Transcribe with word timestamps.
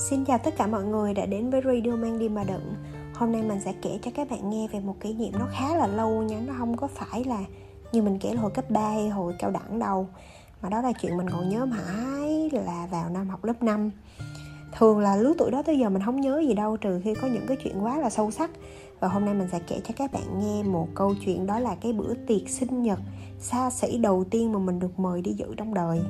Xin 0.00 0.24
chào 0.24 0.38
tất 0.38 0.56
cả 0.56 0.66
mọi 0.66 0.84
người 0.84 1.14
đã 1.14 1.26
đến 1.26 1.50
với 1.50 1.60
Radio 1.64 1.96
Mang 1.96 2.18
Đi 2.18 2.28
Mà 2.28 2.44
Đựng. 2.44 2.74
Hôm 3.14 3.32
nay 3.32 3.42
mình 3.42 3.60
sẽ 3.64 3.74
kể 3.82 3.98
cho 4.02 4.10
các 4.14 4.30
bạn 4.30 4.50
nghe 4.50 4.68
về 4.72 4.80
một 4.80 4.94
kỷ 5.00 5.14
niệm 5.14 5.32
nó 5.38 5.46
khá 5.52 5.76
là 5.76 5.86
lâu 5.86 6.22
nha, 6.22 6.40
Nó 6.46 6.54
không 6.58 6.76
có 6.76 6.86
phải 6.86 7.24
là 7.24 7.44
như 7.92 8.02
mình 8.02 8.18
kể 8.18 8.34
là 8.34 8.40
hồi 8.40 8.50
cấp 8.50 8.70
3 8.70 8.80
hay 8.80 9.08
hồi 9.08 9.34
cao 9.38 9.50
đẳng 9.50 9.78
đâu. 9.78 10.08
Mà 10.62 10.68
đó 10.68 10.82
là 10.82 10.92
chuyện 10.92 11.16
mình 11.16 11.30
còn 11.30 11.48
nhớ 11.48 11.66
mãi 11.66 12.50
là 12.52 12.88
vào 12.90 13.10
năm 13.10 13.28
học 13.28 13.44
lớp 13.44 13.62
5 13.62 13.90
Thường 14.78 14.98
là 14.98 15.16
lứa 15.16 15.32
tuổi 15.38 15.50
đó 15.50 15.62
tới 15.62 15.78
giờ 15.78 15.88
mình 15.88 16.02
không 16.04 16.20
nhớ 16.20 16.42
gì 16.48 16.54
đâu, 16.54 16.76
Trừ 16.76 17.00
khi 17.04 17.14
có 17.14 17.28
những 17.28 17.46
cái 17.46 17.56
chuyện 17.56 17.84
quá 17.84 17.98
là 17.98 18.10
sâu 18.10 18.30
sắc. 18.30 18.50
Và 19.00 19.08
hôm 19.08 19.24
nay 19.24 19.34
mình 19.34 19.48
sẽ 19.52 19.60
kể 19.66 19.80
cho 19.84 19.94
các 19.96 20.12
bạn 20.12 20.40
nghe 20.40 20.62
một 20.62 20.88
câu 20.94 21.14
chuyện 21.24 21.46
Đó 21.46 21.58
là 21.58 21.74
cái 21.74 21.92
bữa 21.92 22.14
tiệc 22.14 22.48
sinh 22.48 22.82
nhật 22.82 22.98
xa 23.38 23.70
xỉ 23.70 23.98
đầu 23.98 24.24
tiên 24.30 24.52
mà 24.52 24.58
mình 24.58 24.78
được 24.78 24.98
mời 24.98 25.22
đi 25.22 25.32
dự 25.32 25.54
trong 25.56 25.74
đời 25.74 26.00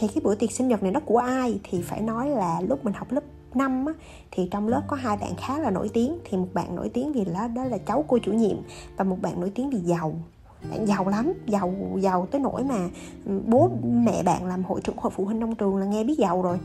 thì 0.00 0.08
cái 0.08 0.20
bữa 0.24 0.34
tiệc 0.34 0.52
sinh 0.52 0.68
nhật 0.68 0.82
này 0.82 0.92
nó 0.92 1.00
của 1.00 1.18
ai? 1.18 1.60
Thì 1.62 1.82
phải 1.82 2.00
nói 2.00 2.28
là 2.28 2.60
lúc 2.60 2.84
mình 2.84 2.94
học 2.94 3.12
lớp 3.12 3.24
5 3.54 3.86
á, 3.86 3.92
thì 4.30 4.48
trong 4.50 4.68
lớp 4.68 4.82
có 4.86 4.96
hai 4.96 5.16
bạn 5.16 5.32
khá 5.36 5.58
là 5.58 5.70
nổi 5.70 5.90
tiếng. 5.92 6.18
Thì 6.24 6.38
một 6.38 6.48
bạn 6.54 6.76
nổi 6.76 6.88
tiếng 6.88 7.12
thì 7.12 7.24
đó, 7.24 7.48
đó 7.48 7.64
là 7.64 7.78
cháu 7.78 8.04
cô 8.08 8.18
chủ 8.18 8.32
nhiệm 8.32 8.56
và 8.96 9.04
một 9.04 9.16
bạn 9.22 9.40
nổi 9.40 9.52
tiếng 9.54 9.70
thì 9.70 9.78
giàu. 9.78 10.14
Bạn 10.70 10.86
giàu 10.86 11.08
lắm 11.08 11.32
giàu 11.46 11.74
giàu 11.98 12.26
tới 12.30 12.40
nỗi 12.40 12.64
mà 12.64 12.88
ừ, 13.26 13.40
bố 13.46 13.70
mẹ 13.84 14.22
bạn 14.22 14.46
làm 14.46 14.64
hội 14.64 14.80
trưởng 14.80 14.96
hội 14.96 15.12
phụ 15.16 15.24
huynh 15.24 15.40
trong 15.40 15.54
trường 15.54 15.76
là 15.76 15.86
nghe 15.86 16.04
biết 16.04 16.18
giàu 16.18 16.42
rồi 16.42 16.58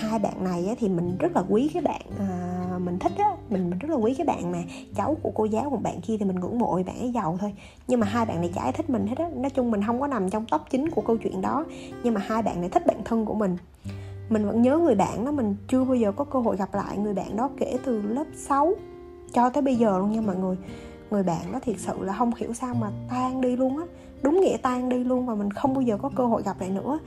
hai 0.00 0.18
bạn 0.18 0.44
này 0.44 0.76
thì 0.80 0.88
mình 0.88 1.16
rất 1.18 1.32
là 1.36 1.42
quý 1.48 1.70
cái 1.74 1.82
bạn 1.82 2.00
à, 2.18 2.78
mình 2.78 2.98
thích 2.98 3.12
á 3.18 3.36
mình 3.50 3.70
mình 3.70 3.78
rất 3.78 3.90
là 3.90 3.96
quý 3.96 4.14
cái 4.14 4.26
bạn 4.26 4.52
mà 4.52 4.58
cháu 4.96 5.16
của 5.22 5.30
cô 5.34 5.44
giáo 5.44 5.70
một 5.70 5.82
bạn 5.82 6.00
kia 6.00 6.16
thì 6.18 6.24
mình 6.24 6.40
ngưỡng 6.40 6.58
mộ 6.58 6.82
bạn 6.86 6.98
ấy 6.98 7.10
giàu 7.12 7.36
thôi. 7.40 7.54
Nhưng 7.88 8.00
mà 8.00 8.06
hai 8.06 8.26
bạn 8.26 8.40
này 8.40 8.50
chả 8.54 8.62
ai 8.62 8.72
thích 8.72 8.90
mình 8.90 9.06
hết 9.06 9.18
á. 9.18 9.30
Nói 9.34 9.50
chung 9.50 9.70
mình 9.70 9.82
không 9.86 10.00
có 10.00 10.06
nằm 10.06 10.30
trong 10.30 10.44
top 10.50 10.60
chính 10.70 10.90
của 10.90 11.02
câu 11.02 11.16
chuyện 11.16 11.40
đó 11.40 11.64
nhưng 12.02 12.14
mà 12.14 12.20
hai 12.20 12.42
bạn 12.42 12.60
này 12.60 12.70
thích 12.70 12.86
bạn 12.86 12.96
thân 13.04 13.24
của 13.26 13.34
mình. 13.34 13.56
Mình 14.28 14.46
vẫn 14.46 14.62
nhớ 14.62 14.78
người 14.78 14.94
bạn 14.94 15.24
đó 15.24 15.32
mình 15.32 15.56
chưa 15.68 15.84
bao 15.84 15.94
giờ 15.94 16.12
có 16.12 16.24
cơ 16.24 16.38
hội 16.38 16.56
gặp 16.56 16.74
lại 16.74 16.98
người 16.98 17.14
bạn 17.14 17.36
đó 17.36 17.50
kể 17.58 17.78
từ 17.84 18.02
lớp 18.02 18.26
6 18.36 18.74
cho 19.32 19.50
tới 19.50 19.62
bây 19.62 19.76
giờ 19.76 19.98
luôn 19.98 20.12
nha 20.12 20.20
mọi 20.20 20.36
người. 20.36 20.56
Người 21.10 21.22
bạn 21.22 21.52
đó 21.52 21.58
thiệt 21.62 21.76
sự 21.78 21.92
là 22.00 22.12
không 22.12 22.34
hiểu 22.36 22.52
sao 22.52 22.74
mà 22.74 22.90
tan 23.10 23.40
đi 23.40 23.56
luôn 23.56 23.78
á. 23.78 23.84
Đúng 24.22 24.40
nghĩa 24.40 24.56
tan 24.56 24.88
đi 24.88 25.04
luôn 25.04 25.26
và 25.26 25.34
mình 25.34 25.50
không 25.50 25.74
bao 25.74 25.82
giờ 25.82 25.98
có 26.02 26.10
cơ 26.16 26.26
hội 26.26 26.42
gặp 26.42 26.60
lại 26.60 26.70
nữa 26.70 26.98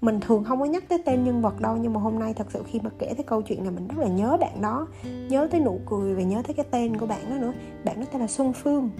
mình 0.00 0.20
thường 0.20 0.44
không 0.44 0.60
có 0.60 0.64
nhắc 0.64 0.88
tới 0.88 1.02
tên 1.04 1.24
nhân 1.24 1.42
vật 1.42 1.60
đâu, 1.60 1.76
nhưng 1.76 1.92
mà 1.92 2.00
hôm 2.00 2.18
nay 2.18 2.34
thật 2.34 2.46
sự 2.50 2.62
khi 2.66 2.80
mà 2.80 2.90
kể 2.98 3.12
tới 3.16 3.24
câu 3.24 3.42
chuyện 3.42 3.62
này, 3.62 3.72
mình 3.72 3.88
rất 3.88 3.98
là 3.98 4.08
nhớ 4.08 4.36
bạn 4.40 4.62
đó. 4.62 4.86
Nhớ 5.28 5.48
tới 5.50 5.60
nụ 5.60 5.80
cười 5.86 6.14
và 6.14 6.22
nhớ 6.22 6.42
tới 6.46 6.54
cái 6.54 6.66
tên 6.70 6.96
của 6.96 7.06
bạn 7.06 7.30
đó 7.30 7.36
nữa. 7.36 7.52
Bạn 7.84 8.00
đó 8.00 8.06
tên 8.12 8.20
là 8.20 8.26
xuân 8.26 8.52
phương. 8.52 8.90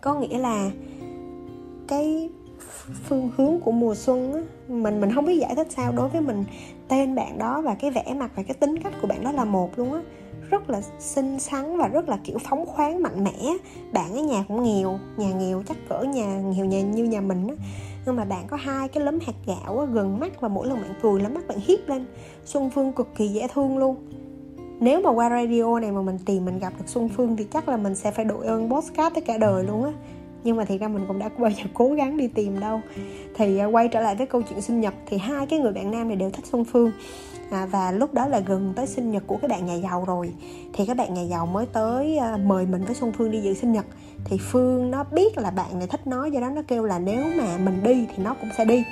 Có 0.00 0.14
nghĩa 0.14 0.38
là 0.38 0.70
cái 1.88 2.30
phương 3.08 3.30
hướng 3.36 3.60
của 3.60 3.72
mùa 3.72 3.94
xuân 3.94 4.32
á, 4.34 4.40
mình 4.68 5.00
mình 5.00 5.14
không 5.14 5.26
biết 5.26 5.38
giải 5.40 5.54
thích 5.54 5.66
sao 5.70 5.92
đối 5.92 6.08
với 6.08 6.20
mình 6.20 6.44
tên 6.88 7.14
bạn 7.14 7.38
đó 7.38 7.60
và 7.60 7.74
cái 7.74 7.90
vẻ 7.90 8.14
mặt 8.18 8.30
và 8.36 8.42
cái 8.42 8.54
tính 8.54 8.78
cách 8.82 8.92
của 9.00 9.06
bạn 9.06 9.24
đó 9.24 9.32
là 9.32 9.44
một 9.44 9.78
luôn 9.78 9.92
á. 9.92 10.02
Rất 10.50 10.70
là 10.70 10.80
xinh 10.98 11.40
xắn 11.40 11.78
và 11.78 11.88
rất 11.88 12.08
là 12.08 12.18
kiểu 12.24 12.38
phóng 12.38 12.66
khoáng, 12.66 13.02
mạnh 13.02 13.24
mẽ. 13.24 13.56
Bạn 13.92 14.12
ở 14.12 14.20
nhà 14.20 14.44
cũng 14.48 14.62
nghèo, 14.62 14.98
nhà 15.16 15.32
nghèo 15.32 15.62
chắc 15.68 15.76
cỡ 15.88 16.02
nhà, 16.02 16.40
nghèo 16.40 16.64
nhà 16.64 16.82
như 16.82 17.04
nhà 17.04 17.20
mình 17.20 17.48
á 17.48 17.54
nhưng 18.06 18.16
mà 18.16 18.24
bạn 18.24 18.46
có 18.48 18.56
hai 18.56 18.88
cái 18.88 19.04
lấm 19.04 19.18
hạt 19.20 19.32
gạo 19.46 19.88
gần 19.92 20.20
mắt 20.20 20.40
và 20.40 20.48
mỗi 20.48 20.66
lần 20.66 20.80
bạn 20.82 20.94
cười 21.02 21.20
là 21.20 21.28
mắt 21.28 21.48
bạn 21.48 21.58
hiếp 21.60 21.88
lên. 21.88 22.06
Xuân 22.44 22.70
phương 22.70 22.92
cực 22.92 23.08
kỳ 23.16 23.28
dễ 23.28 23.46
thương 23.54 23.78
luôn. 23.78 23.96
Nếu 24.80 25.00
mà 25.00 25.10
qua 25.10 25.30
radio 25.30 25.78
này 25.80 25.92
mà 25.92 26.02
mình 26.02 26.18
tìm, 26.26 26.44
mình 26.44 26.58
gặp 26.58 26.72
được 26.78 26.84
xuân 26.88 27.08
phương 27.08 27.36
thì 27.36 27.44
chắc 27.44 27.68
là 27.68 27.76
mình 27.76 27.94
sẽ 27.94 28.10
phải 28.10 28.24
đội 28.24 28.46
ơn 28.46 28.70
postcard 28.70 29.14
tới 29.14 29.22
cả 29.22 29.38
đời 29.38 29.64
luôn 29.64 29.84
á 29.84 29.92
nhưng 30.46 30.56
mà 30.56 30.64
thì 30.64 30.78
ra 30.78 30.88
mình 30.88 31.04
cũng 31.08 31.18
đã 31.18 31.28
bao 31.38 31.50
giờ 31.50 31.64
cố 31.74 31.88
gắng 31.88 32.16
đi 32.16 32.28
tìm 32.28 32.60
đâu. 32.60 32.80
Thì 33.34 33.58
à, 33.58 33.66
quay 33.66 33.88
trở 33.88 34.00
lại 34.00 34.14
với 34.14 34.26
câu 34.26 34.42
chuyện 34.42 34.60
sinh 34.60 34.80
nhật 34.80 34.94
thì 35.06 35.18
hai 35.18 35.46
cái 35.46 35.58
người 35.58 35.72
bạn 35.72 35.90
nam 35.90 36.08
này 36.08 36.16
đều 36.16 36.30
thích 36.30 36.46
xuân 36.46 36.64
phương. 36.64 36.92
À, 37.50 37.66
và 37.66 37.92
lúc 37.92 38.14
đó 38.14 38.26
là 38.26 38.40
gần 38.40 38.72
tới 38.76 38.86
sinh 38.86 39.10
nhật 39.10 39.22
của 39.26 39.36
các 39.36 39.50
bạn 39.50 39.66
nhà 39.66 39.74
giàu 39.74 40.04
rồi. 40.06 40.32
Thì 40.72 40.86
các 40.86 40.96
bạn 40.96 41.14
nhà 41.14 41.22
giàu 41.22 41.46
mới 41.46 41.66
tới 41.66 42.18
à, 42.18 42.36
mời 42.36 42.66
mình 42.66 42.84
với 42.84 42.94
xuân 42.94 43.12
phương 43.12 43.30
đi 43.30 43.40
dự 43.40 43.54
sinh 43.54 43.72
nhật. 43.72 43.84
Thì 44.24 44.38
phương 44.38 44.90
nó 44.90 45.04
biết 45.04 45.38
là 45.38 45.50
bạn 45.50 45.78
này 45.78 45.88
thích 45.88 46.06
nó 46.06 46.26
do 46.26 46.40
đó 46.40 46.50
nó 46.50 46.62
kêu 46.68 46.84
là 46.84 46.98
nếu 46.98 47.24
mà 47.36 47.58
mình 47.64 47.82
đi 47.82 48.06
thì 48.16 48.22
nó 48.22 48.34
cũng 48.40 48.50
sẽ 48.58 48.64
đi. 48.64 48.84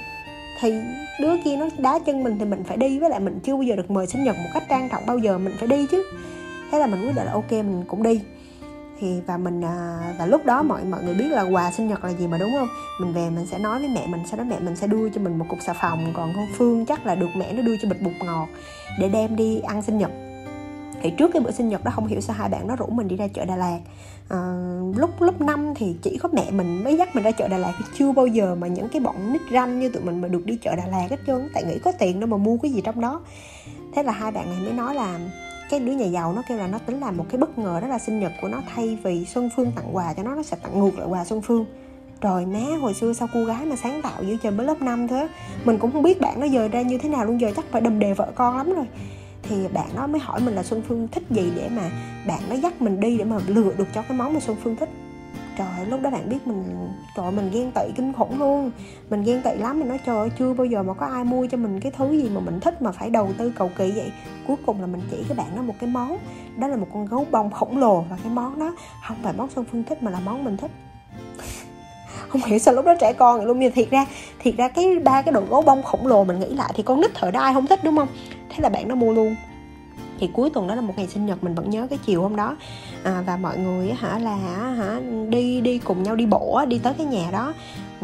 Thì 0.60 0.80
đứa 1.20 1.36
kia 1.44 1.56
nó 1.56 1.68
đá 1.78 1.98
chân 1.98 2.24
mình 2.24 2.36
thì 2.38 2.44
mình 2.44 2.64
phải 2.64 2.76
đi 2.76 2.98
với 2.98 3.10
lại 3.10 3.20
mình 3.20 3.40
chưa 3.44 3.52
bao 3.52 3.62
giờ 3.62 3.76
được 3.76 3.90
mời 3.90 4.06
sinh 4.06 4.24
nhật 4.24 4.36
một 4.36 4.50
cách 4.54 4.64
trang 4.68 4.88
trọng 4.92 5.06
bao 5.06 5.18
giờ 5.18 5.38
mình 5.38 5.54
phải 5.58 5.68
đi 5.68 5.86
chứ. 5.90 6.04
Thế 6.70 6.78
là 6.78 6.86
mình 6.86 7.00
quyết 7.00 7.14
định 7.16 7.26
là 7.26 7.32
ok 7.32 7.52
mình 7.52 7.84
cũng 7.88 8.02
đi 8.02 8.20
thì 9.04 9.20
và 9.26 9.36
mình 9.36 9.64
à, 9.64 9.98
và 10.18 10.26
lúc 10.26 10.44
đó 10.46 10.62
mọi 10.62 10.84
mọi 10.84 11.04
người 11.04 11.14
biết 11.14 11.28
là 11.28 11.42
quà 11.42 11.72
sinh 11.72 11.88
nhật 11.88 12.04
là 12.04 12.10
gì 12.10 12.26
mà 12.26 12.38
đúng 12.38 12.50
không? 12.58 12.68
Mình 13.00 13.12
về 13.12 13.30
mình 13.30 13.46
sẽ 13.46 13.58
nói 13.58 13.78
với 13.78 13.88
mẹ 13.88 14.06
mình 14.06 14.20
sau 14.30 14.38
đó 14.38 14.44
mẹ 14.44 14.60
mình 14.60 14.76
sẽ 14.76 14.86
đưa 14.86 15.08
cho 15.08 15.20
mình 15.20 15.38
một 15.38 15.44
cục 15.48 15.58
xà 15.62 15.72
phòng. 15.72 16.12
Còn 16.16 16.32
con 16.36 16.46
phương 16.56 16.86
chắc 16.86 17.06
là 17.06 17.14
được 17.14 17.28
mẹ 17.36 17.52
nó 17.52 17.62
đưa 17.62 17.76
cho 17.82 17.88
bịch 17.88 18.02
bột 18.02 18.12
ngọt 18.24 18.46
để 18.98 19.08
đem 19.08 19.36
đi 19.36 19.60
ăn 19.60 19.82
sinh 19.82 19.98
nhật. 19.98 20.10
Thì 21.02 21.10
trước 21.10 21.30
cái 21.32 21.42
bữa 21.42 21.50
sinh 21.50 21.68
nhật 21.68 21.84
đó 21.84 21.92
không 21.94 22.06
hiểu 22.06 22.20
sao 22.20 22.36
hai 22.38 22.48
bạn 22.48 22.66
nó 22.66 22.76
rủ 22.76 22.86
mình 22.86 23.08
đi 23.08 23.16
ra 23.16 23.28
chợ 23.34 23.44
Đà 23.44 23.56
Lạt. 23.56 23.78
À, 24.28 24.38
lúc 24.96 25.22
lúc 25.22 25.40
năm 25.40 25.74
thì 25.76 25.96
chỉ 26.02 26.18
có 26.22 26.28
mẹ 26.32 26.50
mình 26.50 26.84
mới 26.84 26.96
dắt 26.96 27.08
mình 27.14 27.24
ra 27.24 27.30
chợ 27.30 27.48
Đà 27.48 27.58
Lạt. 27.58 27.72
Chưa 27.98 28.12
bao 28.12 28.26
giờ 28.26 28.54
mà 28.54 28.66
những 28.66 28.88
cái 28.88 29.00
bọn 29.00 29.32
nít 29.32 29.42
ranh 29.52 29.80
như 29.80 29.88
tụi 29.88 30.02
mình 30.02 30.20
mà 30.20 30.28
được 30.28 30.46
đi 30.46 30.56
chợ 30.56 30.76
Đà 30.76 30.86
Lạt 30.86 31.06
hết 31.10 31.18
trơn 31.26 31.48
tại 31.54 31.64
nghĩ 31.64 31.78
có 31.78 31.92
tiền 31.92 32.20
đâu 32.20 32.26
mà 32.26 32.36
mua 32.36 32.56
cái 32.56 32.70
gì 32.70 32.80
trong 32.80 33.00
đó. 33.00 33.20
Thế 33.94 34.02
là 34.02 34.12
hai 34.12 34.32
bạn 34.32 34.46
này 34.50 34.58
mới 34.60 34.72
nói 34.72 34.94
là 34.94 35.18
cái 35.70 35.80
đứa 35.80 35.92
nhà 35.92 36.06
giàu 36.06 36.32
nó 36.32 36.42
kêu 36.48 36.58
là 36.58 36.66
nó 36.66 36.78
tính 36.78 37.00
làm 37.00 37.16
một 37.16 37.26
cái 37.28 37.38
bất 37.38 37.58
ngờ 37.58 37.80
đó 37.80 37.86
là 37.86 37.98
sinh 37.98 38.20
nhật 38.20 38.32
của 38.42 38.48
nó 38.48 38.62
thay 38.74 38.98
vì 39.02 39.24
Xuân 39.24 39.50
Phương 39.56 39.72
tặng 39.72 39.96
quà 39.96 40.14
cho 40.14 40.22
nó 40.22 40.34
nó 40.34 40.42
sẽ 40.42 40.56
tặng 40.62 40.80
ngược 40.80 40.98
lại 40.98 41.08
quà 41.08 41.24
Xuân 41.24 41.42
Phương. 41.42 41.66
Trời 42.20 42.46
má, 42.46 42.76
hồi 42.80 42.94
xưa 42.94 43.12
sao 43.12 43.28
cô 43.34 43.44
gái 43.44 43.66
mà 43.66 43.76
sáng 43.76 44.02
tạo 44.02 44.22
dữ 44.22 44.36
trời, 44.42 44.52
mới 44.52 44.66
lớp 44.66 44.82
5 44.82 45.08
thế 45.08 45.28
mình 45.64 45.78
cũng 45.78 45.92
không 45.92 46.02
biết 46.02 46.20
bạn 46.20 46.40
nó 46.40 46.46
giờ 46.46 46.68
ra 46.68 46.82
như 46.82 46.98
thế 46.98 47.08
nào 47.08 47.24
luôn, 47.24 47.40
giờ 47.40 47.52
chắc 47.56 47.64
phải 47.70 47.80
đầm 47.80 47.98
đề 47.98 48.14
vợ 48.14 48.32
con 48.34 48.56
lắm 48.56 48.72
rồi. 48.76 48.86
Thì 49.42 49.68
bạn 49.68 49.88
nó 49.96 50.06
mới 50.06 50.20
hỏi 50.20 50.40
mình 50.40 50.54
là 50.54 50.62
Xuân 50.62 50.82
Phương 50.88 51.08
thích 51.08 51.22
gì 51.30 51.52
để 51.56 51.68
mà 51.68 51.90
bạn 52.26 52.40
nó 52.48 52.54
dắt 52.54 52.82
mình 52.82 53.00
đi 53.00 53.18
để 53.18 53.24
mà 53.24 53.36
lựa 53.46 53.72
được 53.78 53.88
cho 53.94 54.02
cái 54.02 54.18
món 54.18 54.34
mà 54.34 54.40
Xuân 54.40 54.56
Phương 54.64 54.76
thích 54.76 54.88
trời 55.58 55.86
lúc 55.86 56.00
đó 56.02 56.10
bạn 56.10 56.28
biết 56.28 56.46
mình, 56.46 56.88
trời 57.16 57.30
mình 57.30 57.50
ghen 57.52 57.70
tị 57.70 57.92
kinh 57.96 58.12
khủng 58.12 58.38
luôn. 58.38 58.70
Mình 59.10 59.22
ghen 59.22 59.42
tị 59.42 59.50
lắm, 59.58 59.78
mình 59.78 59.88
nói, 59.88 59.98
trời 60.06 60.16
ơi, 60.16 60.30
chưa 60.38 60.52
bao 60.52 60.64
giờ 60.64 60.82
mà 60.82 60.94
có 60.94 61.06
ai 61.06 61.24
mua 61.24 61.46
cho 61.46 61.56
mình 61.56 61.80
cái 61.80 61.92
thứ 61.96 62.12
gì 62.12 62.30
mà 62.30 62.40
mình 62.40 62.60
thích 62.60 62.82
mà 62.82 62.92
phải 62.92 63.10
đầu 63.10 63.28
tư 63.38 63.52
cầu 63.56 63.70
kỳ 63.78 63.92
vậy. 63.92 64.12
Cuối 64.46 64.56
cùng 64.66 64.80
là 64.80 64.86
mình 64.86 65.00
chỉ 65.10 65.16
cái 65.28 65.36
bạn 65.36 65.46
đó 65.56 65.62
một 65.62 65.74
cái 65.80 65.90
món. 65.90 66.18
Đó 66.56 66.68
là 66.68 66.76
một 66.76 66.86
con 66.92 67.06
gấu 67.06 67.26
bông 67.30 67.50
khổng 67.50 67.78
lồ 67.78 68.00
và 68.10 68.16
cái 68.22 68.32
món 68.32 68.58
đó 68.58 68.74
không 69.08 69.16
phải 69.22 69.32
món 69.36 69.50
xuân 69.50 69.64
phương 69.72 69.84
thích 69.84 70.02
mà 70.02 70.10
là 70.10 70.20
món 70.24 70.44
mình 70.44 70.56
thích. 70.56 70.70
Không 72.28 72.42
hiểu 72.46 72.58
sao 72.58 72.74
lúc 72.74 72.84
đó 72.84 72.94
trẻ 73.00 73.12
con 73.12 73.36
vậy 73.36 73.46
luôn. 73.46 73.60
Nhưng 73.60 73.72
thiệt 73.72 73.90
ra 73.90 74.06
thiệt 74.38 74.54
ra 74.56 74.68
cái 74.68 74.98
ba 74.98 75.22
cái 75.22 75.32
đồ 75.32 75.42
gấu 75.50 75.62
bông 75.62 75.82
khổng 75.82 76.06
lồ 76.06 76.24
mình 76.24 76.40
nghĩ 76.40 76.54
lại 76.54 76.72
thì 76.74 76.82
con 76.82 77.00
nít 77.00 77.10
thời 77.14 77.32
đó 77.32 77.40
ai 77.40 77.54
không 77.54 77.66
thích, 77.66 77.80
đúng 77.84 77.96
không? 77.96 78.08
Thế 78.48 78.56
là 78.62 78.68
bạn 78.68 78.88
nó 78.88 78.94
mua 78.94 79.12
luôn 79.12 79.36
thì 80.24 80.30
cuối 80.32 80.50
tuần 80.50 80.66
đó 80.66 80.74
là 80.74 80.80
một 80.80 80.94
ngày 80.96 81.06
sinh 81.06 81.26
nhật 81.26 81.44
mình 81.44 81.54
vẫn 81.54 81.70
nhớ 81.70 81.86
cái 81.90 81.98
chiều 82.06 82.22
hôm 82.22 82.36
đó. 82.36 82.56
À, 83.02 83.22
và 83.26 83.36
mọi 83.36 83.58
người 83.58 83.92
hả 83.92 84.18
là 84.18 84.36
hả 84.36 85.00
đi 85.28 85.60
đi 85.60 85.78
cùng 85.78 86.02
nhau 86.02 86.16
đi 86.16 86.26
bộ 86.26 86.60
đi 86.68 86.78
tới 86.78 86.94
cái 86.98 87.06
nhà 87.06 87.30
đó 87.32 87.52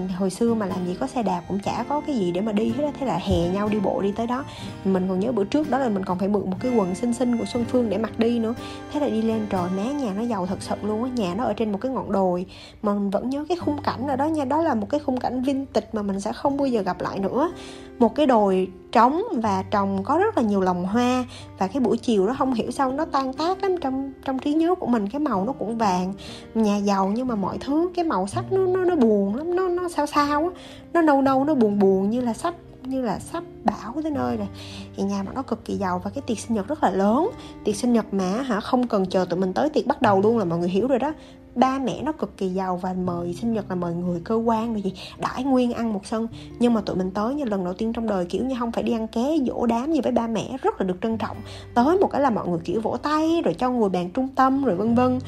hồi 0.09 0.31
xưa 0.31 0.55
mà 0.55 0.67
làm 0.67 0.87
gì 0.87 0.97
có 1.01 1.07
xe 1.07 1.23
đạp 1.23 1.43
cũng 1.49 1.59
chả 1.61 1.85
có 1.89 2.01
cái 2.07 2.17
gì 2.17 2.33
để 2.33 2.41
mà 2.41 2.53
đi 2.53 2.69
hết 2.69 2.91
thế 3.01 3.07
là 3.07 3.19
hè 3.23 3.49
nhau 3.49 3.69
đi 3.69 3.79
bộ 3.81 4.01
đi 4.03 4.13
tới 4.13 4.27
đó. 4.27 4.45
Mình 4.85 5.09
còn 5.09 5.21
nhớ 5.21 5.33
bữa 5.33 5.45
trước 5.45 5.71
đó 5.71 5.79
là 5.79 5.89
mình 5.89 6.05
còn 6.05 6.19
phải 6.19 6.29
mượn 6.29 6.51
một 6.51 6.57
cái 6.61 6.73
quần 6.77 6.95
xinh 6.95 7.15
xinh 7.15 7.39
của 7.39 7.45
xuân 7.45 7.65
phương 7.69 7.91
để 7.91 7.99
mặc 7.99 8.19
đi 8.19 8.39
nữa. 8.39 8.55
Thế 8.93 9.01
là 9.01 9.09
đi 9.09 9.23
lên, 9.23 9.47
trời 9.51 9.71
má 9.77 9.83
nhà 9.83 10.13
nó 10.17 10.23
giàu 10.23 10.47
thật 10.47 10.63
sự 10.63 10.75
luôn 10.83 11.05
á, 11.05 11.11
nhà 11.15 11.35
nó 11.35 11.45
ở 11.45 11.53
trên 11.53 11.73
một 11.73 11.79
cái 11.81 11.93
ngọn 11.93 12.13
đồi. 12.13 12.47
Mà 12.83 12.95
mình 12.95 13.11
vẫn 13.11 13.31
nhớ 13.31 13.45
cái 13.49 13.57
khung 13.57 13.83
cảnh 13.83 14.07
ở 14.07 14.17
đó 14.17 14.27
nha, 14.27 14.45
đó 14.45 14.63
là 14.63 14.75
một 14.75 14.87
cái 14.91 15.01
khung 15.01 15.21
cảnh 15.21 15.43
vintage 15.43 15.87
mà 15.93 16.03
mình 16.03 16.21
sẽ 16.21 16.33
không 16.33 16.57
bao 16.57 16.67
giờ 16.67 16.83
gặp 16.83 17.01
lại 17.01 17.19
nữa. 17.19 17.53
Một 17.99 18.15
cái 18.15 18.27
đồi 18.27 18.69
trống 18.93 19.23
và 19.33 19.65
trồng 19.71 20.05
có 20.05 20.19
rất 20.19 20.37
là 20.37 20.43
nhiều 20.43 20.61
lồng 20.61 20.85
hoa 20.85 21.25
và 21.59 21.67
cái 21.67 21.81
buổi 21.81 21.99
chiều 21.99 22.27
đó 22.27 22.35
không 22.39 22.55
hiểu 22.55 22.71
sao 22.71 22.93
nó 22.93 23.05
tan 23.05 23.33
tác 23.33 23.63
lắm, 23.63 23.77
trong 23.81 24.13
trong 24.25 24.39
trí 24.39 24.55
nhớ 24.55 24.75
của 24.75 24.87
mình 24.87 25.09
cái 25.09 25.21
màu 25.21 25.45
nó 25.45 25.53
cũng 25.53 25.79
vàng, 25.79 26.13
nhà 26.55 26.77
giàu 26.77 27.13
nhưng 27.15 27.27
mà 27.27 27.35
mọi 27.35 27.59
thứ, 27.59 27.91
cái 27.95 28.05
màu 28.05 28.27
sắc 28.27 28.53
nó 28.53 28.67
nó 28.67 28.85
nó 28.85 28.97
buồn 28.97 29.37
lắm, 29.37 29.57
nó 29.57 29.69
nó 29.69 29.89
sao 29.91 30.07
sao 30.07 30.43
á. 30.43 30.51
Nó 30.93 31.03
nâu 31.03 31.23
nâu, 31.23 31.45
nó 31.45 31.55
buồn 31.55 31.79
buồn 31.79 32.11
như 32.11 32.21
là 32.21 32.35
sắp, 32.35 32.55
như 32.85 33.03
là 33.03 33.19
sắp 33.19 33.45
bão 33.65 34.03
tới 34.03 34.11
nơi 34.11 34.37
rồi. 34.37 34.49
Thì 34.97 35.03
nhà 35.03 35.23
bọn 35.23 35.35
nó 35.35 35.43
cực 35.43 35.65
kỳ 35.65 35.75
giàu 35.75 36.01
và 36.05 36.11
cái 36.11 36.23
tiệc 36.27 36.39
sinh 36.39 36.55
nhật 36.57 36.69
rất 36.69 36.83
là 36.83 36.91
lớn. 36.91 37.31
Tiệc 37.65 37.77
sinh 37.77 37.93
nhật 37.93 38.15
mà 38.15 38.43
hả, 38.43 38.61
không 38.61 38.87
cần 38.87 39.07
chờ 39.07 39.25
tụi 39.31 39.41
mình 39.41 39.53
tới 39.53 39.71
tiệc 39.71 39.87
bắt 39.87 40.03
đầu 40.03 40.21
luôn 40.21 40.39
là 40.39 40.45
mọi 40.45 40.59
người 40.59 40.69
hiểu 40.69 40.87
rồi 40.87 40.99
đó. 40.99 41.13
Ba 41.55 41.79
mẹ 41.79 42.03
nó 42.03 42.13
cực 42.13 42.37
kỳ 42.37 42.49
giàu 42.49 42.77
và 42.77 42.93
mời 42.93 43.35
sinh 43.35 43.53
nhật 43.53 43.65
là 43.69 43.75
mời 43.75 43.95
người 43.95 44.21
cơ 44.25 44.35
quan 44.35 44.73
rồi 44.73 44.83
gì, 44.83 44.93
đãi 45.19 45.45
nguyên 45.45 45.73
ăn 45.73 45.93
một 45.93 46.07
sân. 46.07 46.27
Nhưng 46.59 46.75
mà 46.75 46.81
tụi 46.81 46.97
mình 46.97 47.11
tới 47.11 47.35
như 47.35 47.45
lần 47.45 47.65
đầu 47.65 47.75
tiên 47.75 47.93
trong 47.93 48.09
đời, 48.09 48.25
kiểu 48.25 48.45
như, 48.45 48.55
không 48.59 48.73
phải 48.73 48.83
đi 48.83 48.93
ăn 48.93 49.09
ké, 49.09 49.37
dỗ 49.47 49.67
đám 49.67 49.93
gì 49.93 50.01
với 50.01 50.13
ba 50.13 50.27
mẹ, 50.27 50.57
rất 50.63 50.81
là 50.81 50.87
được 50.87 50.97
trân 51.03 51.19
trọng. 51.19 51.37
Tới 51.75 51.99
một 51.99 52.09
cái 52.13 52.21
là 52.21 52.31
mọi 52.31 52.49
người, 52.49 52.59
kiểu, 52.65 52.81
vỗ 52.81 52.97
tay, 52.97 53.43
rồi 53.45 53.55
cho 53.55 53.71
ngồi 53.71 53.91
bàn 53.91 54.11
trung 54.11 54.29
tâm, 54.29 54.65
rồi 54.65 54.77
vân 54.77 54.95
vân. 54.95 55.19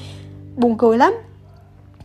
Buồn 0.56 0.78
cười 0.78 0.98
lắm. 0.98 1.14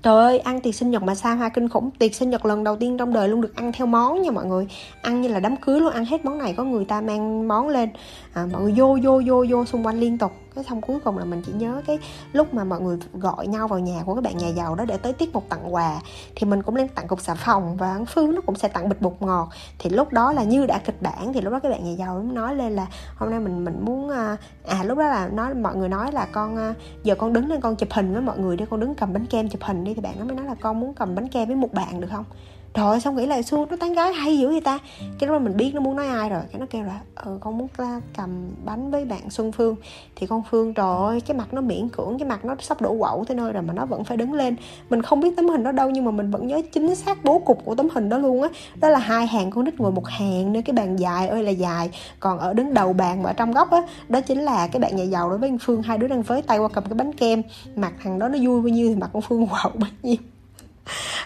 Trời 0.03 0.23
ơi, 0.23 0.39
ăn 0.39 0.61
tiệc 0.61 0.75
sinh 0.75 0.91
nhật 0.91 1.03
mà 1.03 1.15
xa 1.15 1.33
hoa 1.33 1.49
kinh 1.49 1.69
khủng. 1.69 1.89
Tiệc 1.99 2.15
sinh 2.15 2.29
nhật 2.29 2.45
lần 2.45 2.63
đầu 2.63 2.75
tiên 2.75 2.97
trong 2.97 3.13
đời 3.13 3.29
luôn 3.29 3.41
được 3.41 3.55
ăn 3.55 3.71
theo 3.71 3.87
món 3.87 4.21
nha 4.21 4.31
mọi 4.31 4.45
người. 4.45 4.67
Ăn 5.01 5.21
như 5.21 5.27
là 5.27 5.39
đám 5.39 5.55
cưới 5.57 5.79
luôn, 5.79 5.93
ăn 5.93 6.05
hết 6.05 6.25
món 6.25 6.37
này 6.37 6.53
có 6.57 6.63
người 6.63 6.85
ta 6.85 7.01
mang 7.01 7.47
món 7.47 7.69
lên. 7.69 7.89
À, 8.33 8.45
Mọi 8.51 8.61
người 8.61 8.73
vô 8.77 8.97
vô 9.03 9.21
vô 9.25 9.45
vô 9.49 9.65
xung 9.65 9.85
quanh 9.85 9.99
liên 9.99 10.17
tục 10.17 10.31
cái 10.57 10.63
xong 10.63 10.81
cuối 10.81 10.99
cùng 10.99 11.17
là 11.17 11.25
mình 11.25 11.41
chỉ 11.45 11.51
nhớ 11.51 11.81
cái 11.87 11.99
lúc 12.33 12.53
mà 12.53 12.63
mọi 12.63 12.81
người 12.81 12.97
gọi 13.13 13.47
nhau 13.47 13.67
vào 13.67 13.79
nhà 13.79 14.03
của 14.05 14.15
các 14.15 14.23
bạn 14.23 14.37
nhà 14.37 14.47
giàu 14.47 14.75
đó 14.75 14.85
để 14.85 14.97
tới 14.97 15.13
tiết 15.13 15.33
mục 15.33 15.45
tặng 15.49 15.73
quà. 15.73 16.01
Thì 16.35 16.47
mình 16.47 16.63
cũng 16.63 16.75
lên 16.75 16.87
tặng 16.87 17.07
cục 17.07 17.21
xà 17.21 17.35
phòng 17.35 17.77
và 17.77 17.99
phương 18.07 18.35
nó 18.35 18.41
cũng 18.41 18.55
sẽ 18.55 18.67
tặng 18.67 18.89
bịch 18.89 19.01
bột 19.01 19.13
ngọt. 19.19 19.49
Thì 19.79 19.89
lúc 19.89 20.13
đó 20.13 20.33
là 20.33 20.43
như 20.43 20.65
đã 20.65 20.77
kịch 20.77 21.01
bản 21.01 21.33
thì 21.33 21.41
lúc 21.41 21.53
đó 21.53 21.59
các 21.59 21.69
bạn 21.69 21.83
nhà 21.83 21.91
giàu 21.91 22.23
nói 22.23 22.55
lên 22.55 22.73
là 22.73 22.87
hôm 23.15 23.29
nay 23.29 23.39
mình 23.39 23.65
mình 23.65 23.85
muốn 23.85 24.09
à, 24.09 24.37
à 24.67 24.83
lúc 24.83 24.97
đó 24.97 25.07
là 25.07 25.27
nói 25.27 25.53
mọi 25.53 25.75
người 25.75 25.89
nói 25.89 26.11
là 26.11 26.27
con 26.31 26.55
ờ, 26.55 26.73
giờ 27.03 27.15
con 27.15 27.33
đứng 27.33 27.49
lên 27.49 27.61
con 27.61 27.75
chụp 27.75 27.89
hình 27.91 28.13
với 28.13 28.21
mọi 28.21 28.37
người 28.37 28.57
đi 28.57 28.65
con 28.69 28.79
đứng 28.79 28.95
cầm 28.95 29.13
bánh 29.13 29.25
kem 29.25 29.49
chụp 29.49 29.63
hình 29.63 29.83
đi. 29.83 29.93
Thì 29.93 30.01
bạn 30.01 30.19
nó 30.19 30.25
mới 30.25 30.35
nói 30.35 30.45
là 30.45 30.55
con 30.61 30.79
muốn 30.79 30.93
cầm 30.93 31.15
bánh 31.15 31.27
kem 31.27 31.47
với 31.47 31.55
một 31.55 31.73
bạn 31.73 32.01
được 32.01 32.07
không? 32.11 32.25
Trời 32.73 32.99
xong 32.99 33.15
nghĩ 33.15 33.25
lại 33.25 33.43
xu 33.43 33.65
nó 33.65 33.77
tán 33.79 33.93
gái 33.93 34.13
hay 34.13 34.39
dữ 34.39 34.49
vậy 34.49 34.61
ta? 34.61 34.79
Cái 35.19 35.29
đó 35.29 35.39
mình 35.39 35.57
biết 35.57 35.71
nó 35.75 35.81
muốn 35.81 35.95
nói 35.95 36.07
ai 36.07 36.29
rồi. 36.29 36.41
Cái 36.51 36.59
nó 36.59 36.65
kêu 36.69 36.83
là 36.83 36.99
ừ 37.15 37.37
con 37.41 37.57
muốn 37.57 37.67
ta 37.77 38.01
cầm 38.17 38.49
bánh 38.65 38.91
với 38.91 39.05
bạn 39.05 39.29
xuân 39.29 39.51
phương. 39.51 39.75
Thì 40.15 40.27
con 40.27 40.43
phương 40.49 40.73
trời 40.73 40.97
ơi 40.97 41.21
cái 41.21 41.37
mặt 41.37 41.53
nó 41.53 41.61
miễn 41.61 41.89
cưỡng 41.89 42.19
cái 42.19 42.29
mặt 42.29 42.45
nó 42.45 42.55
sắp 42.59 42.81
đổ 42.81 42.97
quẩu 42.99 43.25
tới 43.27 43.37
nơi 43.37 43.53
rồi 43.53 43.63
mà 43.63 43.73
nó 43.73 43.85
vẫn 43.85 44.03
phải 44.03 44.17
đứng 44.17 44.33
lên. 44.33 44.55
Mình 44.89 45.01
không 45.01 45.19
biết 45.19 45.35
tấm 45.37 45.49
hình 45.49 45.63
đó 45.63 45.71
đâu 45.71 45.89
nhưng 45.89 46.05
mà 46.05 46.11
mình 46.11 46.31
vẫn 46.31 46.47
nhớ 46.47 46.61
chính 46.71 46.95
xác 46.95 47.23
bố 47.23 47.39
cục 47.39 47.65
của 47.65 47.75
tấm 47.75 47.89
hình 47.89 48.09
đó 48.09 48.17
luôn 48.17 48.41
á. 48.41 48.49
Đó. 48.49 48.55
đó 48.81 48.89
là 48.89 48.99
hai 48.99 49.27
hàng 49.27 49.51
con 49.51 49.65
nít 49.65 49.79
ngồi 49.79 49.91
một 49.91 50.07
hàng 50.07 50.53
nơi 50.53 50.61
cái 50.61 50.73
bàn 50.73 50.99
dài 50.99 51.27
ơi 51.27 51.43
là 51.43 51.51
dài. 51.51 51.89
Còn 52.19 52.39
ở 52.39 52.53
đứng 52.53 52.73
đầu 52.73 52.93
bàn 52.93 53.23
mà 53.23 53.29
ở 53.29 53.33
trong 53.33 53.51
góc 53.51 53.71
á 53.71 53.77
đó, 53.81 53.87
đó 54.09 54.21
chính 54.21 54.41
là 54.41 54.67
cái 54.67 54.79
bạn 54.79 54.95
nhà 54.95 55.03
giàu 55.03 55.29
đối 55.29 55.37
với 55.37 55.49
anh 55.49 55.57
phương. 55.57 55.81
Hai 55.81 55.97
đứa 55.97 56.07
đang 56.07 56.21
với 56.21 56.41
tay 56.41 56.57
qua 56.59 56.67
cầm 56.67 56.83
cái 56.83 56.93
bánh 56.93 57.13
kem. 57.13 57.41
Mặt 57.75 57.93
thằng 58.03 58.19
đó 58.19 58.27
nó 58.27 58.37
vui 58.41 58.61
bao 58.61 58.69
nhiêu 58.69 58.87
thì 58.87 58.95
mặt 58.95 59.09
con 59.13 59.21
phương 59.21 59.47
quẩu 59.63 59.71
bao 59.75 59.89
nhiêu 60.03 60.17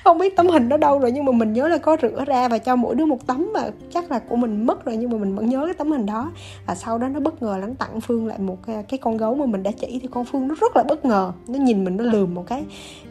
không 0.04 0.18
biết 0.18 0.36
tấm 0.36 0.48
hình 0.48 0.70
đó 0.70 0.78
đâu 0.78 1.00
rồi 1.00 1.12
nhưng 1.12 1.26
mà 1.26 1.32
mình 1.32 1.54
nhớ 1.54 1.68
là 1.68 1.78
có 1.78 1.98
rửa 2.02 2.26
ra 2.26 2.48
và 2.48 2.58
cho 2.58 2.76
mỗi 2.76 2.96
đứa 2.96 3.06
một 3.06 3.28
tấm 3.28 3.50
mà 3.54 3.62
chắc 3.94 4.12
là 4.12 4.20
của 4.20 4.36
mình 4.36 4.66
mất 4.66 4.86
rồi 4.86 4.98
nhưng 4.98 5.10
mà 5.12 5.18
mình 5.18 5.36
vẫn 5.36 5.50
nhớ 5.50 5.66
cái 5.66 5.74
tấm 5.74 5.92
hình 5.92 6.06
đó. 6.06 6.32
Và 6.66 6.76
sau 6.76 6.98
đó 6.98 7.08
nó 7.08 7.20
bất 7.20 7.42
ngờ 7.42 7.58
lắm 7.58 7.76
tặng 7.76 8.02
phương 8.02 8.28
lại 8.28 8.40
một 8.40 8.58
cái, 8.66 8.84
cái 8.84 8.98
con 8.98 9.18
gấu 9.18 9.36
mà 9.36 9.46
mình 9.46 9.64
đã 9.64 9.72
chỉ 9.72 10.00
thì 10.02 10.08
con 10.12 10.26
phương 10.26 10.48
nó 10.48 10.56
rất 10.62 10.76
là 10.76 10.84
bất 10.84 11.06
ngờ. 11.06 11.32
Nó 11.48 11.60
nhìn 11.60 11.84
mình 11.84 11.98
nó 11.98 12.04
lườm 12.04 12.34
một 12.34 12.48
cái 12.48 12.64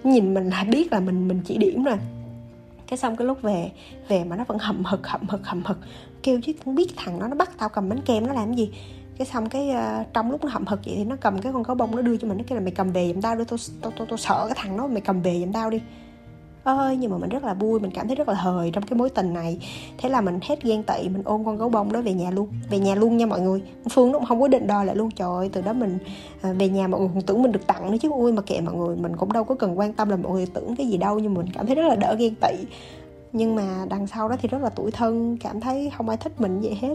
nhìn 0.05 0.35
mình 0.35 0.51
là 0.51 0.65
biết 0.65 0.93
là 0.93 1.01
mình 1.01 1.29
mình 1.29 1.41
chỉ 1.45 1.59
điểm 1.59 1.85
rồi. 1.85 1.97
Cái 2.87 2.99
xong 2.99 3.17
cái 3.17 3.27
lúc 3.27 3.43
về 3.43 3.71
về 4.09 4.25
mà 4.25 4.37
nó 4.37 4.45
vẫn 4.45 4.59
hậm 4.59 4.85
hực 4.85 5.07
hậm 5.07 5.21
hực 5.29 5.47
hậm 5.47 5.63
hực. 5.65 5.79
Kêu 6.23 6.41
chứ 6.41 6.53
không 6.65 6.75
biết 6.75 6.93
thằng 6.97 7.21
đó 7.21 7.29
nó 7.29 7.35
bắt 7.35 7.51
tao 7.59 7.69
cầm 7.69 7.89
bánh 7.89 8.01
kem 8.01 8.27
nó 8.27 8.33
làm 8.33 8.55
gì. 8.55 8.71
Cái 9.19 9.27
xong 9.27 9.49
cái 9.49 9.71
uh, 9.71 10.07
trong 10.15 10.31
lúc 10.31 10.45
nó 10.45 10.51
hậm 10.51 10.67
hực 10.67 10.81
vậy 10.85 10.95
thì 10.97 11.05
nó 11.05 11.17
cầm 11.21 11.39
cái 11.41 11.53
con 11.53 11.63
gấu 11.63 11.75
bông 11.75 11.97
nó 11.97 12.03
đưa 12.03 12.17
cho 12.17 12.29
mình 12.29 12.39
nó 12.39 12.45
kêu 12.47 12.59
là 12.59 12.65
mày 12.65 12.71
cầm 12.71 12.93
về 12.93 13.13
giùm 13.13 13.21
tao 13.21 13.37
đi 13.37 13.45
tao 13.49 13.59
tao 13.99 14.07
tao 14.07 14.17
sợ 14.17 14.47
cái 14.49 14.59
thằng 14.59 14.77
đó 14.77 14.87
mày 14.87 15.01
cầm 15.01 15.23
về 15.23 15.41
giùm 15.41 15.53
tao 15.53 15.71
đi 15.71 15.81
ơi, 16.65 16.97
nhưng 16.97 17.11
mà 17.11 17.19
mình 17.19 17.29
rất 17.29 17.45
là 17.45 17.55
vui, 17.55 17.81
mình 17.81 17.91
cảm 17.95 18.07
thấy 18.07 18.17
rất 18.17 18.29
là 18.29 18.35
hời 18.35 18.71
trong 18.71 18.85
cái 18.87 18.99
mối 18.99 19.11
tình 19.11 19.35
này. 19.35 19.59
Thế 19.99 20.09
là 20.09 20.21
mình 20.21 20.39
hết 20.43 20.63
ghen 20.63 20.83
tị, 20.83 21.09
mình 21.09 21.23
ôm 21.25 21.45
con 21.45 21.57
gấu 21.57 21.69
bông 21.69 21.93
đó 21.93 22.01
về 22.01 22.13
nhà 22.13 22.31
luôn, 22.31 22.49
về 22.71 22.79
nhà 22.79 22.95
luôn 22.95 23.17
nha 23.17 23.27
mọi 23.27 23.41
người. 23.41 23.63
Phương 23.91 24.13
nó 24.13 24.19
cũng 24.19 24.27
không 24.27 24.41
có 24.41 24.49
định 24.49 24.67
đòi 24.67 24.87
lại 24.87 24.97
luôn, 24.97 25.11
trời 25.11 25.29
ơi, 25.29 25.51
từ 25.53 25.63
đó 25.63 25.73
mình 25.73 25.99
à, 26.43 26.53
về 26.53 26.69
nhà 26.69 26.89
mọi 26.89 27.01
người 27.01 27.11
cũng 27.15 27.23
tưởng 27.23 27.43
mình 27.43 27.53
được 27.53 27.67
tặng 27.67 27.91
nữa 27.91 27.99
chứ. 28.01 28.11
Ui, 28.11 28.33
mà 28.33 28.43
kệ 28.43 28.61
mọi 28.61 28.75
người, 28.75 28.97
mình 28.97 29.17
cũng 29.17 29.33
đâu 29.33 29.45
có 29.45 29.55
cần 29.55 29.79
quan 29.79 29.93
tâm 29.93 30.09
là 30.09 30.17
mọi 30.17 30.33
người 30.33 30.47
tưởng 30.55 30.77
cái 30.77 30.87
gì 30.87 30.97
đâu, 30.97 31.19
nhưng 31.19 31.35
mình 31.35 31.47
cảm 31.55 31.67
thấy 31.67 31.75
rất 31.75 31.89
là 31.89 31.97
đỡ 31.97 32.17
ghen 32.19 32.35
tị 32.35 32.55
nhưng 33.33 33.55
mà 33.55 33.87
đằng 33.91 34.07
sau 34.07 34.29
đó 34.29 34.37
thì 34.43 34.49
rất 34.49 34.63
là 34.63 34.69
tuổi 34.69 34.91
thân 34.91 35.37
cảm 35.41 35.61
thấy 35.61 35.93
không 35.97 36.09
ai 36.09 36.17
thích 36.17 36.41
mình 36.41 36.61
vậy 36.61 36.79
hết. 36.81 36.95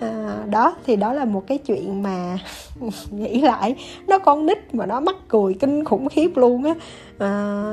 À, 0.00 0.38
đó 0.50 0.76
thì 0.86 0.96
đó 0.96 1.12
là 1.12 1.24
một 1.24 1.46
cái 1.46 1.58
chuyện 1.58 2.02
mà 2.02 2.38
nghĩ 3.10 3.40
lại 3.40 3.76
nó 4.08 4.18
con 4.18 4.46
nít 4.46 4.74
mà 4.74 4.86
nó 4.86 5.00
mắc 5.00 5.16
cười 5.28 5.54
kinh 5.54 5.84
khủng 5.84 6.08
khiếp 6.08 6.36
luôn 6.36 6.64
á. 6.64 6.74
À, 7.18 7.72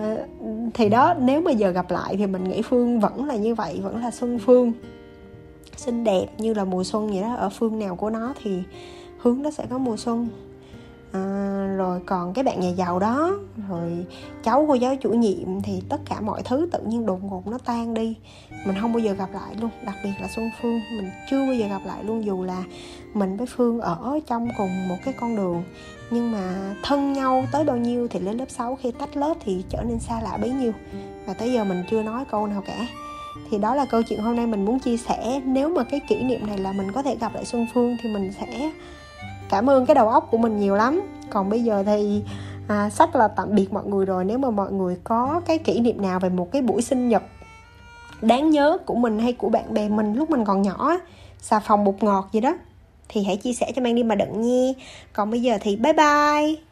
thì 0.73 0.89
đó 0.89 1.13
nếu 1.19 1.41
mà 1.41 1.51
giờ 1.51 1.69
gặp 1.69 1.91
lại 1.91 2.15
thì 2.17 2.27
mình 2.27 2.43
nghĩ 2.43 2.61
phương 2.61 2.99
vẫn 2.99 3.25
là 3.25 3.35
như 3.35 3.55
vậy 3.55 3.79
vẫn 3.83 4.01
là 4.01 4.11
xuân 4.11 4.39
phương. 4.39 4.73
Xinh 5.77 6.03
đẹp 6.03 6.25
như 6.37 6.53
là 6.53 6.65
mùa 6.65 6.83
xuân 6.83 7.07
vậy 7.07 7.21
đó 7.21 7.35
ở 7.35 7.49
phương 7.49 7.79
nào 7.79 7.95
của 7.95 8.09
nó 8.09 8.33
thì 8.43 8.63
hướng 9.17 9.41
nó 9.41 9.51
sẽ 9.51 9.65
có 9.69 9.77
mùa 9.77 9.97
xuân 9.97 10.27
à, 11.13 11.21
rồi 11.77 11.99
còn 12.05 12.33
cái 12.33 12.43
bạn 12.43 12.59
nhà 12.59 12.69
giàu 12.69 12.99
đó 12.99 13.31
rồi 13.69 14.05
cháu 14.43 14.65
cô 14.67 14.73
giáo 14.73 14.95
chủ 14.95 15.09
nhiệm 15.09 15.61
thì 15.61 15.81
tất 15.89 15.97
cả 16.09 16.21
mọi 16.21 16.41
thứ 16.43 16.69
tự 16.71 16.79
nhiên 16.79 17.05
đột 17.05 17.23
ngột 17.23 17.47
nó 17.47 17.57
tan 17.65 17.93
đi. 17.93 18.17
Mình 18.65 18.75
không 18.81 18.93
bao 18.93 18.99
giờ 18.99 19.13
gặp 19.13 19.29
lại 19.33 19.55
luôn 19.61 19.69
đặc 19.85 19.95
biệt 20.03 20.11
là 20.21 20.27
xuân 20.35 20.49
phương. 20.61 20.79
Mình 20.97 21.09
chưa 21.29 21.39
bao 21.39 21.53
giờ 21.53 21.67
gặp 21.67 21.81
lại 21.85 22.03
luôn 22.03 22.25
dù 22.25 22.43
là 22.43 22.63
mình 23.13 23.37
với 23.37 23.47
phương 23.47 23.81
ở 23.81 24.19
trong 24.27 24.49
cùng 24.57 24.87
một 24.87 24.97
cái 25.05 25.13
con 25.19 25.35
đường. 25.35 25.63
Nhưng 26.11 26.31
mà 26.31 26.73
thân 26.83 27.13
nhau 27.13 27.45
tới 27.51 27.63
bao 27.63 27.77
nhiêu 27.77 28.07
thì 28.07 28.19
lên 28.19 28.37
lớp 28.37 28.49
6 28.49 28.75
khi 28.75 28.91
tách 28.91 29.17
lớp 29.17 29.33
thì 29.45 29.63
trở 29.69 29.81
nên 29.81 29.99
xa 29.99 30.21
lạ 30.21 30.37
bấy 30.41 30.49
nhiêu. 30.49 30.71
Và 31.25 31.33
tới 31.33 31.53
giờ 31.53 31.63
mình 31.63 31.83
chưa 31.91 32.03
nói 32.03 32.25
câu 32.31 32.47
nào 32.47 32.63
cả. 32.65 32.87
Thì 33.51 33.57
đó 33.57 33.75
là 33.75 33.85
câu 33.85 34.01
chuyện 34.03 34.21
hôm 34.21 34.35
nay 34.35 34.47
mình 34.47 34.65
muốn 34.65 34.79
chia 34.79 34.97
sẻ. 34.97 35.41
Nếu 35.45 35.69
mà 35.69 35.83
cái 35.83 35.99
kỷ 35.99 36.23
niệm 36.23 36.47
này 36.47 36.57
là 36.57 36.71
mình 36.71 36.91
có 36.91 37.03
thể 37.03 37.15
gặp 37.15 37.35
lại 37.35 37.45
xuân 37.45 37.67
phương 37.73 37.97
thì 38.01 38.13
mình 38.13 38.31
sẽ 38.39 38.71
cảm 39.51 39.69
ơn 39.69 39.85
cái 39.85 39.95
đầu 39.95 40.09
óc 40.09 40.27
của 40.31 40.37
mình 40.37 40.59
nhiều 40.59 40.75
lắm. 40.75 41.01
Còn 41.29 41.49
bây 41.49 41.63
giờ 41.63 41.83
thì 41.85 42.23
à, 42.67 42.89
sắp 42.89 43.15
là 43.15 43.27
tạm 43.27 43.55
biệt 43.55 43.73
mọi 43.73 43.85
người 43.85 44.05
rồi. 44.05 44.25
Nếu 44.25 44.37
mà 44.37 44.49
mọi 44.49 44.71
người 44.71 44.97
có 45.03 45.41
cái 45.45 45.57
kỷ 45.57 45.79
niệm 45.79 46.01
nào 46.01 46.19
về 46.19 46.29
một 46.29 46.51
cái 46.51 46.61
buổi 46.61 46.81
sinh 46.81 47.09
nhật 47.09 47.23
đáng 48.21 48.49
nhớ 48.49 48.77
của 48.85 48.95
mình 48.95 49.19
hay 49.19 49.33
của 49.33 49.49
bạn 49.49 49.73
bè 49.73 49.89
mình 49.89 50.13
lúc 50.13 50.29
mình 50.29 50.45
còn 50.45 50.61
nhỏ 50.61 50.97
xà 51.39 51.59
phòng 51.59 51.83
bột 51.83 52.03
ngọt 52.03 52.29
gì 52.31 52.41
đó 52.41 52.55
thì 53.09 53.23
hãy 53.23 53.37
chia 53.37 53.53
sẻ 53.53 53.71
cho 53.75 53.81
mang 53.81 53.95
đi 53.95 54.03
mà 54.03 54.15
đựng 54.15 54.41
nhi 54.41 54.75
còn 55.13 55.31
bây 55.31 55.41
giờ 55.41 55.57
thì 55.61 55.75
bye 55.75 55.93
bye. 55.93 56.70